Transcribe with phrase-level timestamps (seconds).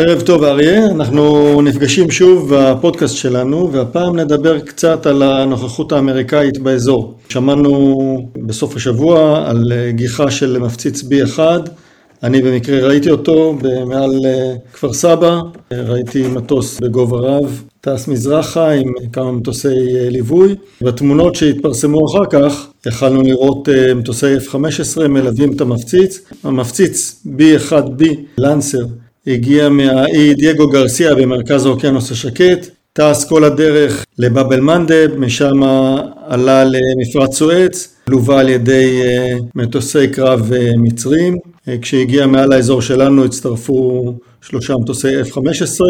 [0.00, 7.14] ערב טוב אריה, אנחנו נפגשים שוב בפודקאסט שלנו והפעם נדבר קצת על הנוכחות האמריקאית באזור.
[7.28, 11.38] שמענו בסוף השבוע על גיחה של מפציץ B1,
[12.22, 14.10] אני במקרה ראיתי אותו מעל
[14.72, 15.40] כפר סבא,
[15.72, 19.68] ראיתי מטוס בגובה רב, טס מזרחה עם כמה מטוסי
[20.10, 20.54] ליווי.
[20.82, 26.20] בתמונות שהתפרסמו אחר כך יכלנו לראות מטוסי F-15 מלווים את המפציץ.
[26.44, 28.04] המפציץ B1B
[28.38, 28.84] לנסר
[29.28, 35.62] הגיע מהאי דייגו גרסיה במרכז האוקיינוס השקט, טס כל הדרך לבאבל מנדב, משם
[36.26, 41.36] עלה למפרץ סואץ, לווה על ידי אה, מטוסי קרב אה, מצרים.
[41.68, 45.80] אה, כשהגיע מעל האזור שלנו הצטרפו שלושה מטוסי F-15,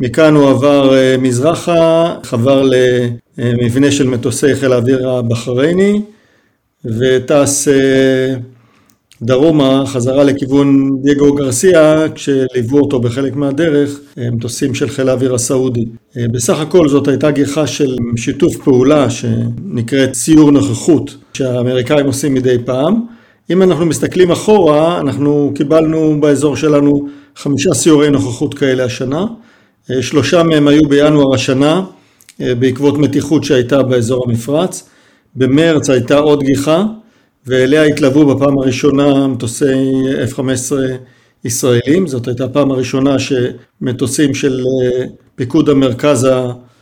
[0.00, 2.62] מכאן הוא עבר מזרחה, חבר
[3.38, 6.02] למבנה של מטוסי חיל האוויר הבחרייני
[6.84, 7.68] וטס
[9.22, 14.00] דרומה, חזרה לכיוון דייגו גרסיה, כשליוו אותו בחלק מהדרך
[14.32, 15.84] מטוסים של חיל האוויר הסעודי.
[16.16, 23.02] בסך הכל זאת הייתה גיחה של שיתוף פעולה שנקראת סיור נוכחות, שהאמריקאים עושים מדי פעם.
[23.50, 29.26] אם אנחנו מסתכלים אחורה, אנחנו קיבלנו באזור שלנו חמישה סיורי נוכחות כאלה השנה.
[30.00, 31.82] שלושה מהם היו בינואר השנה,
[32.40, 34.88] בעקבות מתיחות שהייתה באזור המפרץ.
[35.36, 36.84] במרץ הייתה עוד גיחה.
[37.48, 39.64] ואליה התלוו בפעם הראשונה מטוסי
[40.32, 40.72] F-15
[41.44, 45.04] ישראלים, זאת הייתה הפעם הראשונה שמטוסים של אה,
[45.34, 46.28] פיקוד המרכז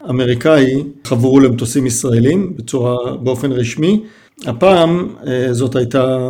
[0.05, 4.01] האמריקאי חברו למטוסים ישראלים בצורה, באופן רשמי.
[4.47, 6.29] הפעם אה, זאת הייתה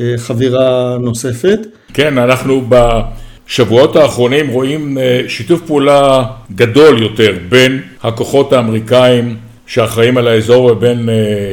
[0.00, 1.58] אה, חבירה נוספת.
[1.94, 10.64] כן, אנחנו בשבועות האחרונים רואים שיתוף פעולה גדול יותר בין הכוחות האמריקאים שאחראים על האזור
[10.64, 11.08] ובין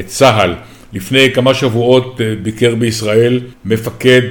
[0.06, 0.54] צה"ל.
[0.94, 4.22] לפני כמה שבועות אה, ביקר בישראל מפקד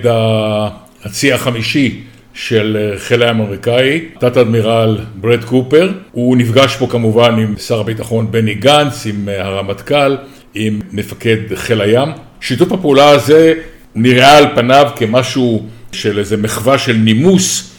[1.05, 2.01] הצי החמישי
[2.35, 5.93] של אה, חיל הים האמריקאי, תת אדמירל ברד קופר.
[6.12, 10.17] הוא נפגש פה כמובן עם שר הביטחון בני גנץ, עם אה, הרמטכ"ל,
[10.55, 12.09] עם מפקד חיל הים.
[12.41, 13.55] שיתוף הפעולה הזה
[13.95, 17.72] נראה על פניו כמשהו של איזה מחווה של נימוס,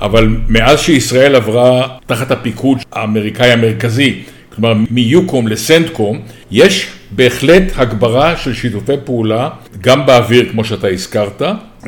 [0.00, 4.22] אבל מאז שישראל עברה תחת הפיקוד האמריקאי המרכזי,
[4.54, 9.48] כלומר מיוקום לסנטקום, יש בהחלט הגברה של שיתופי פעולה,
[9.80, 11.42] גם באוויר כמו שאתה הזכרת,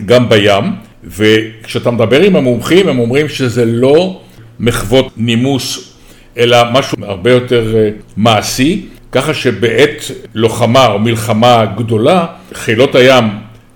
[0.07, 0.65] גם בים,
[1.05, 4.21] וכשאתה מדבר עם המומחים הם אומרים שזה לא
[4.61, 5.95] מחוות נימוס,
[6.39, 13.25] אלא משהו הרבה יותר אה, מעשי, ככה שבעת לוחמה או מלחמה גדולה, חילות הים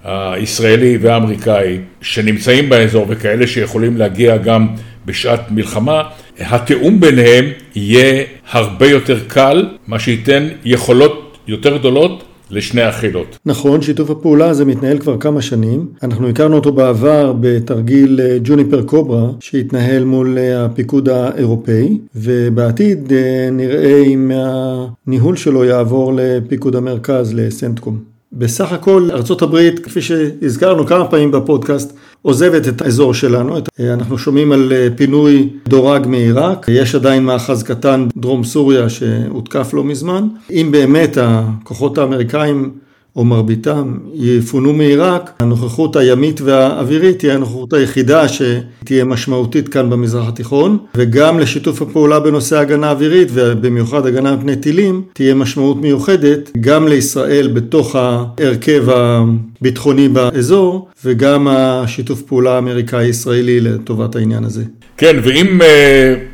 [0.04, 4.66] הישראלי והאמריקאי שנמצאים באזור וכאלה שיכולים להגיע גם
[5.06, 6.02] בשעת מלחמה,
[6.40, 7.44] התיאום ביניהם
[7.74, 13.38] יהיה הרבה יותר קל, מה שייתן יכולות יותר גדולות לשני החילות.
[13.46, 15.86] נכון, שיתוף הפעולה הזה מתנהל כבר כמה שנים.
[16.02, 23.48] אנחנו הכרנו אותו בעבר בתרגיל אה, ג'וניפר קוברה, שהתנהל מול אה, הפיקוד האירופאי, ובעתיד אה,
[23.52, 28.17] נראה אם הניהול שלו יעבור לפיקוד המרכז, לסנטקום.
[28.38, 33.56] בסך הכל ארצות הברית, כפי שהזכרנו כמה פעמים בפודקאסט, עוזבת את האזור שלנו.
[33.80, 39.84] אנחנו שומעים על אה, פינוי דורג מעיראק, יש עדיין מאחז קטן דרום סוריה שהותקף לא
[39.84, 40.28] מזמן.
[40.50, 42.70] אם באמת הכוחות האמריקאים
[43.18, 50.78] או מרביתם יפונו מעיראק, הנוכחות הימית והאווירית תהיה הנוכחות היחידה שתהיה משמעותית כאן במזרח התיכון,
[50.94, 57.48] וגם לשיתוף הפעולה בנושא הגנה אווירית, ובמיוחד הגנה מפני טילים, תהיה משמעות מיוחדת גם לישראל
[57.48, 64.62] בתוך ההרכב הביטחוני באזור, וגם השיתוף פעולה האמריקאי-ישראלי לטובת העניין הזה.
[64.96, 65.64] כן, ואם אה,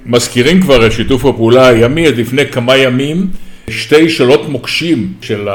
[0.06, 3.26] מזכירים כבר את שיתוף הפעולה הימי, אז לפני כמה ימים
[3.68, 5.48] שתי שולות מוקשים של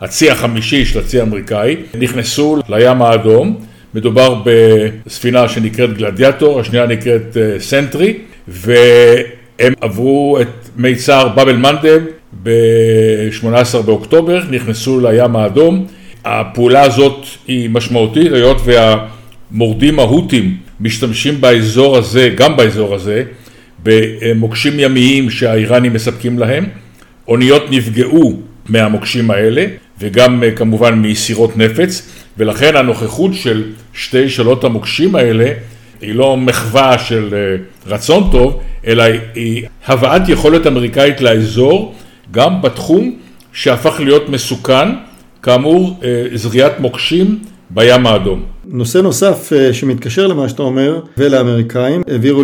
[0.00, 3.56] הצי החמישי של הצי האמריקאי נכנסו לים האדום.
[3.94, 12.00] מדובר בספינה שנקראת גלדיאטור, השנייה נקראת אה, סנטרי, והם עברו את מיצר באבל מנדב
[12.42, 15.86] ב-18 באוקטובר, נכנסו לים האדום.
[16.24, 23.22] הפעולה הזאת היא משמעותית, היות והמורדים ההותים משתמשים באזור הזה, גם באזור הזה,
[23.82, 26.64] במוקשים ימיים שהאיראנים מספקים להם.
[27.30, 29.66] אוניות נפגעו מהמוקשים האלה,
[30.00, 35.52] וגם אה, כמובן מסירות נפץ, ולכן הנוכחות של שתי שאלות המוקשים האלה
[36.00, 37.56] היא לא מחווה של אה,
[37.86, 39.04] רצון טוב, אלא
[39.34, 41.94] היא הבאת יכולת אמריקאית לאזור,
[42.30, 43.16] גם בתחום
[43.52, 44.88] שהפך להיות מסוכן,
[45.42, 47.38] כאמור אה, זריעת מוקשים
[47.70, 48.42] בים האדום.
[48.64, 52.42] נושא נוסף שמתקשר למה שאתה אומר ולאמריקאים, העבירו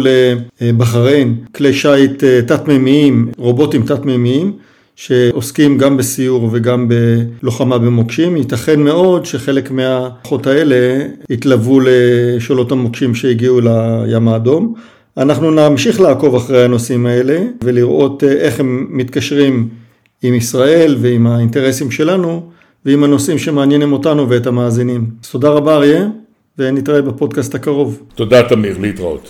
[0.60, 4.52] לבחריין כלי שיט תת-מימיים, רובוטים תת-מימיים,
[4.96, 8.36] שעוסקים גם בסיור וגם בלוחמה במוקשים.
[8.36, 14.74] ייתכן מאוד שחלק מהכוחות האלה יתלוו לשולות המוקשים שהגיעו לים האדום.
[15.16, 19.68] אנחנו נמשיך לעקוב אחרי הנושאים האלה ולראות איך הם מתקשרים
[20.22, 22.50] עם ישראל ועם האינטרסים שלנו
[22.84, 25.06] ועם הנושאים שמעניינים אותנו ואת המאזינים.
[25.24, 26.08] אז תודה רבה אריה
[26.58, 28.02] ונתראה בפודקאסט הקרוב.
[28.14, 29.20] תודה תמיר, להתראות.